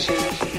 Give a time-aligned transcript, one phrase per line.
[0.00, 0.57] Sessions.